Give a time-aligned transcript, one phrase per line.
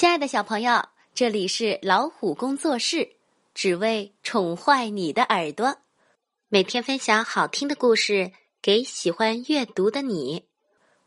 [0.00, 3.16] 亲爱的小朋友，这里是老虎工作室，
[3.52, 5.76] 只为宠坏你的耳朵。
[6.48, 8.32] 每天分享好听的故事
[8.62, 10.46] 给喜欢阅读的你。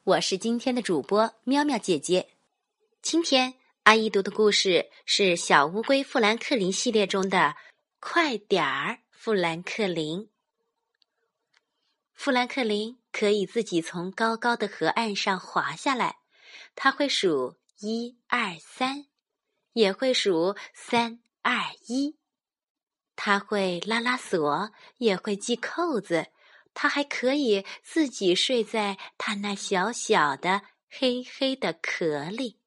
[0.03, 2.35] 我是今天的主播喵喵姐姐。
[3.01, 7.37] 今天阿姨读的故事是《小乌龟富兰克林》系列中的
[7.99, 10.19] 《快点儿，富兰克林》。
[12.13, 16.17] 富兰克林可以自己从高高的河岸上滑下来，
[16.75, 17.55] 他会数。
[17.79, 19.07] 一二三，
[19.73, 21.53] 也会数三二
[21.87, 22.17] 一。
[23.15, 26.27] 他会拉拉锁，也会系扣子。
[26.73, 32.59] 他还可以自己睡在他那小小的黑黑的壳里。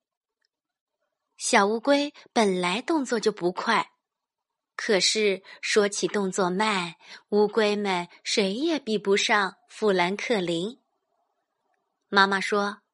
[1.37, 3.91] 小乌龟本来动作就不快，
[4.77, 6.95] 可是说起动作慢，
[7.31, 10.81] 乌龟们谁也比不上富兰克林。
[12.09, 12.86] 妈妈说。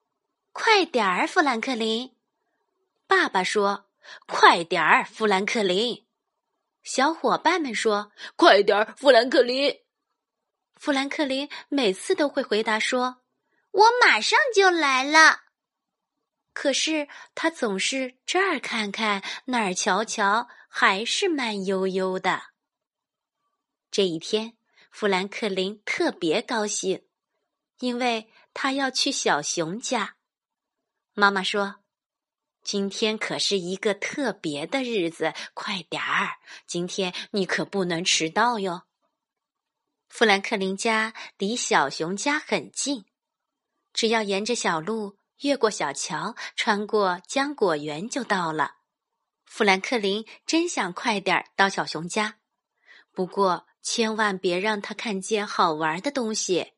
[0.52, 2.14] 快点儿，富兰克林！
[3.06, 3.90] 爸爸说
[4.28, 6.06] ：“快点儿，富兰克林！”
[6.84, 9.80] 小伙伴们说：“快点儿，富兰克林！”
[10.76, 13.22] 富兰克林每次都会回答说
[13.72, 15.40] ：“我马上就来了。”
[16.52, 22.42] 可是他总是这儿看看那儿瞧瞧，还是慢悠悠的。
[23.90, 24.54] 这一天，
[24.90, 27.06] 富兰克林特别高兴，
[27.78, 30.16] 因为他要去小熊家。
[31.14, 31.76] 妈妈说
[32.64, 36.36] ：“今天可是一个特别的日子，快点儿！
[36.66, 38.84] 今天你可不能迟到哟。”
[40.08, 43.04] 富兰克林家离小熊家很近，
[43.92, 48.76] 只要沿着小路越过小桥，穿过浆果园就到了。
[49.44, 52.38] 富兰克林真想快点儿到小熊家，
[53.12, 56.72] 不过千万别让他看见好玩的东西。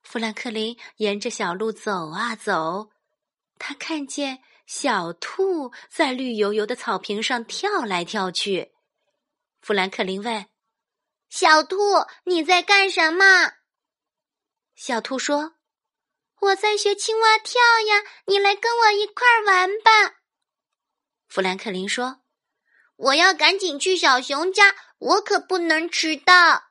[0.00, 2.90] 富兰克林沿着小路走啊走。
[3.58, 8.72] 他看见小兔在绿油油的草坪上跳来跳去。
[9.60, 10.46] 富兰克林问
[11.28, 11.76] ：“小兔，
[12.24, 13.52] 你在干什么？”
[14.76, 15.54] 小兔说
[16.40, 20.20] ：“我在学青蛙跳呀，你来跟我一块儿玩吧。”
[21.28, 22.22] 富兰克林说
[22.96, 26.62] ：“我要赶紧去小熊家，我可不能迟到。”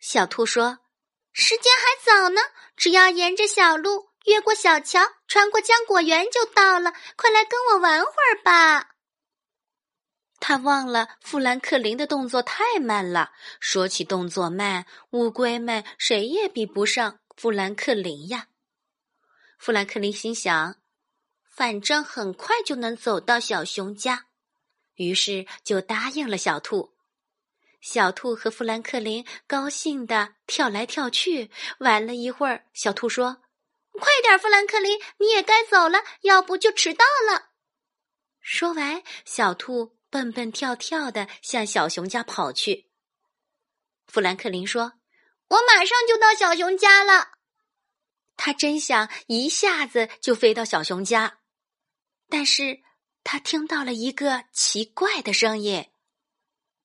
[0.00, 0.78] 小兔说
[1.32, 2.40] ：“时间还早呢，
[2.76, 6.92] 只要沿着小路。”越过小桥，穿过浆果园就到了。
[7.14, 8.96] 快来跟我玩会儿吧！
[10.40, 13.32] 他忘了富兰克林的动作太慢了。
[13.60, 18.48] 说起动作慢，乌龟们谁也比不上富兰克林呀。
[19.58, 20.76] 富兰克林心想，
[21.50, 24.26] 反正很快就能走到小熊家，
[24.94, 26.94] 于是就答应了小兔。
[27.80, 31.50] 小兔和富兰克林高兴的跳来跳去。
[31.78, 33.42] 玩了一会儿，小兔说。
[33.98, 37.50] 快点，富兰克林，你也该走了，要不就迟到了。
[38.40, 42.90] 说完，小兔蹦蹦跳跳的向小熊家跑去。
[44.06, 44.94] 富兰克林说
[45.48, 47.32] ：“我马上就到小熊家了。”
[48.36, 51.40] 他真想一下子就飞到小熊家，
[52.28, 52.80] 但是
[53.24, 55.90] 他听到了一个奇怪的声音。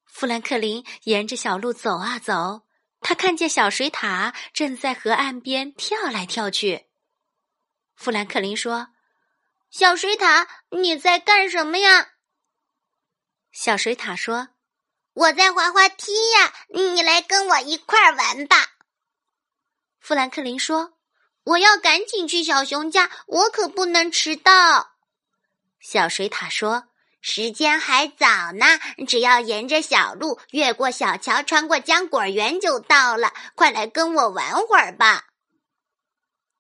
[0.06, 2.68] 富兰克林沿着小路走啊走，
[3.00, 6.88] 他看见小水獭正在河岸边跳来跳去。
[8.04, 8.90] 富兰克林说
[9.72, 12.10] ：“小水獭，你在干什么呀？”
[13.54, 14.50] 小水獭说
[15.16, 18.58] ：“我在滑滑梯呀，你来跟我一块儿玩吧。”
[20.04, 20.96] 富兰克林说
[21.46, 24.98] ：“我要赶紧去小熊家，我可不能迟到。”
[25.80, 26.90] 小水獭说
[27.22, 28.66] ：“时间还早呢，
[29.08, 33.34] 只要沿着小路越过小桥，穿过浆果园就到了。
[33.56, 35.28] 快来跟我玩会儿吧。”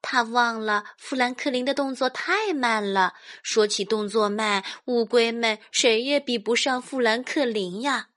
[0.03, 3.16] 他忘了富兰克林的动作太慢了。
[3.41, 8.09] 说起动作慢，乌龟们谁也比不上富兰克林呀。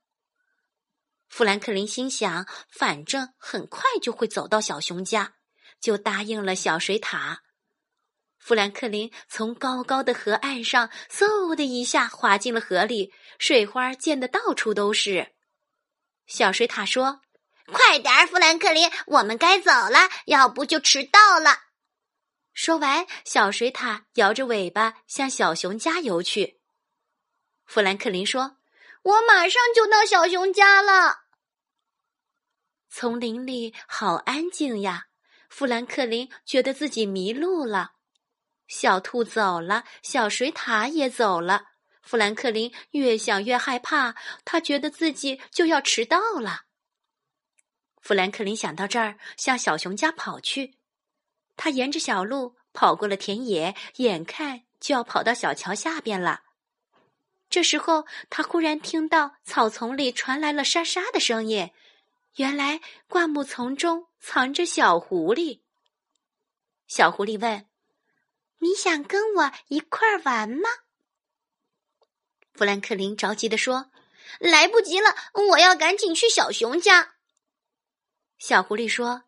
[1.28, 5.34] 富兰克林心想，反正很快就会走到小熊家，
[5.80, 7.38] 就答应了小水獭。
[8.38, 15.34] 富兰克林从高高的河岸上嗖的一下滑进了河里，水花溅得到处都是。
[16.26, 17.20] 小水獭说
[17.72, 21.60] ：“快点，富兰克林，我们该走了，要不就迟到了。”
[22.56, 26.58] 说完，小水獭摇着尾巴向小熊家游去。
[27.66, 28.56] 富兰克林说
[29.04, 31.26] ：“我马上就到小熊家了。”
[32.88, 35.08] 丛林里好安静呀，
[35.50, 37.92] 富兰克林觉得自己迷路了。
[38.68, 41.62] 小兔走了，小水獭也走了。
[42.00, 44.14] 富兰克林越想越害怕，
[44.46, 46.62] 他觉得自己就要迟到了。
[48.00, 50.75] 富兰克林想到这儿，向小熊家跑去。
[51.56, 56.42] 他沿着小路跑过了田野，眼看就要跑到小桥下边了。
[57.48, 61.70] 这时候，他忽然听到草丛里传来了沙沙的声音。
[62.36, 65.60] 原来，灌木丛中藏着小狐狸。
[66.86, 67.66] 小狐狸问
[68.60, 70.68] ：“你想跟我一块儿玩吗？”
[72.52, 73.90] 富兰克林着急地说
[74.38, 75.14] ：“来不及了，
[75.50, 77.14] 我要赶紧去小熊家。”
[78.38, 79.22] 小狐狸说：“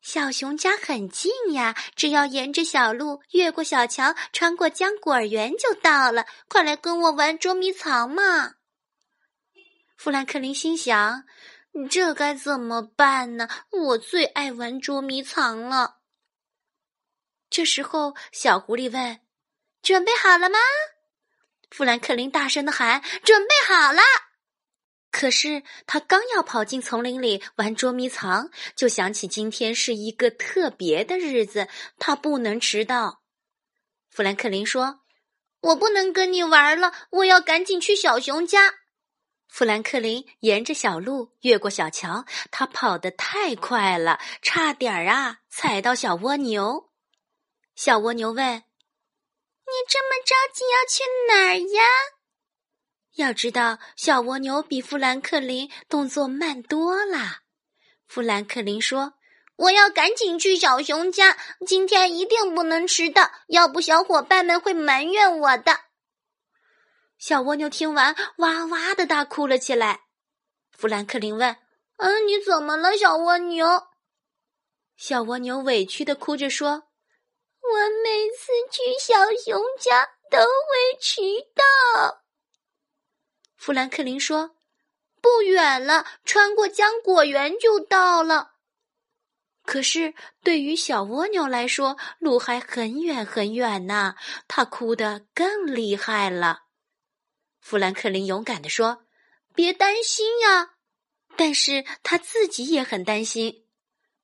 [0.00, 6.24] 小熊家很近呀，只要沿着小路，越过小桥，穿过浆果园就到了。
[6.48, 8.54] 快来跟我玩捉迷藏嘛！”
[9.98, 11.24] 富兰克林心想
[11.90, 13.48] ：“这该怎么办呢？
[13.70, 15.96] 我最爱玩捉迷藏了。”
[17.50, 19.20] 这时候，小狐狸问
[19.82, 20.58] ：“准备好了吗？”
[21.70, 24.00] 富兰克林大声的喊：“准备好了！”
[25.10, 31.68] 可是他刚要跑进丛林里玩捉迷藏，就想起今天是一个特别的日子，
[31.98, 33.22] 他不能迟到。
[34.10, 35.00] 富兰克林说
[35.60, 38.74] ：“我不能跟你玩了，我要赶紧去小熊家。”
[39.48, 46.90] 富兰克林沿着小路越过小桥，他跑得太快了，差点儿啊踩到小蜗牛。
[47.74, 48.62] 小蜗牛问。
[49.70, 52.17] 你这么着急要去哪儿呀？
[53.16, 57.40] 要知道，小蜗牛比富兰克林动作慢多了。
[58.06, 59.14] 富兰克林说
[59.56, 65.80] ：“我要赶紧去小熊家，今天一定不能迟到，要不小伙伴们会埋怨我的。”
[67.18, 70.02] 小蜗牛听完，哇哇的大哭了起来。
[70.70, 71.56] 富兰克林问
[71.98, 73.66] ：“嗯，你怎么了，小蜗牛？”
[74.96, 76.84] 小蜗牛委屈的哭着说。
[77.60, 79.14] 我每次去小
[79.44, 81.20] 熊家都会迟
[81.54, 82.22] 到。
[83.58, 84.56] 富兰克林说
[85.20, 88.52] ：“不远了，穿过浆果园就到了。”
[89.66, 94.14] 可是对于小蜗牛来说，路还很远很远呢。
[94.46, 96.60] 他哭得更厉害了。
[97.60, 99.04] 富兰克林勇敢地说
[99.54, 100.76] ：“别担心呀！”
[101.36, 103.67] 但是他自己也很担心。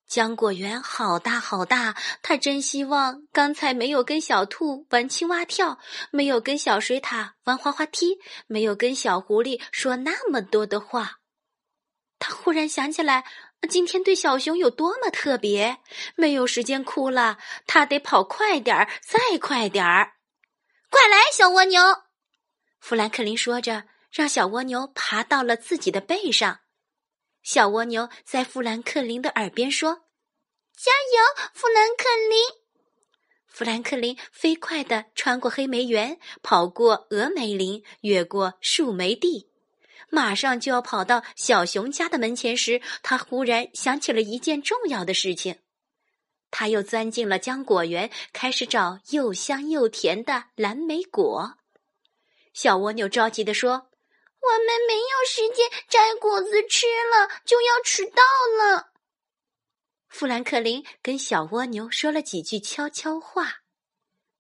[0.09, 5.79] 浆果园好大好大，他真希望刚才没有跟小兔玩青蛙跳，
[6.11, 11.21] 没有跟小水獭玩滑滑梯，没有跟小狐狸说那么多的话。
[12.19, 13.25] 他忽然想起来，
[13.69, 15.79] 今天对小熊有多么特别，
[16.17, 20.13] 没有时间哭了，他得跑快点儿，再快点儿！
[20.91, 21.83] 快来，小蜗牛！
[22.79, 26.61] 富兰克林说着，让小蜗牛爬到了自己的背上。
[27.45, 30.01] 小蜗牛在富兰克林的耳边说。
[30.77, 32.65] 加油，富兰克林！
[33.47, 39.49] 富兰克林飞快地穿过黑莓园，跑过峨眉林，越过树莓地，
[40.11, 45.59] 马上就要跑到小熊家的门前时，他忽然想起了一件重要的事情。
[46.51, 51.59] 他又钻进了浆果园，开始找又香又甜的蓝莓果。
[52.53, 53.91] 小蜗牛着急地说
[54.47, 58.23] ：“我们没有时间摘果子吃了，就要迟到
[58.59, 58.93] 了。”
[60.09, 63.63] 富兰克林跟小蜗牛说了几句悄悄话，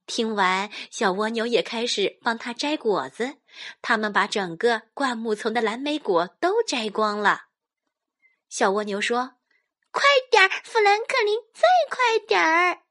[0.07, 3.39] 听完，小蜗牛也开始帮他摘果子。
[3.83, 7.47] 他们把整个灌木丛的蓝莓果都摘光了。
[8.49, 9.37] 小蜗牛说
[9.91, 12.83] ：“快点儿，富兰克林，再快点儿！”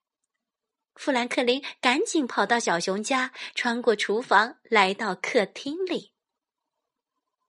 [0.96, 6.13] 富兰克林赶紧跑到小熊家，穿过厨房，来到客厅里。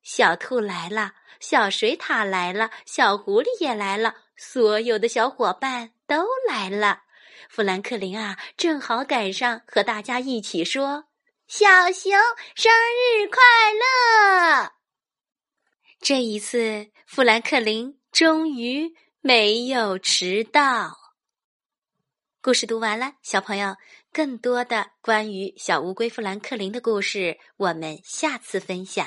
[0.05, 4.15] 小兔来了，小水獭来了，小狐狸也来了。
[4.37, 7.03] 所有的小伙伴都来了，
[7.49, 11.05] 富兰克林啊，正好赶上和大家一起说
[11.49, 12.13] ：“小熊
[12.55, 13.41] 生日快
[13.73, 14.73] 乐！”
[16.03, 20.99] 这一次，富兰克林终于没有迟到。
[22.43, 23.77] 故事读完了，小朋友，
[24.13, 29.07] 更多的关于小乌龟富兰克林的故事，我们下次分享。